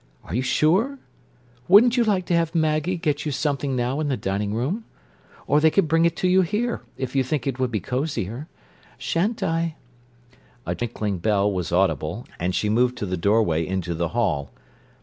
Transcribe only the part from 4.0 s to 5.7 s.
the dining room? Or they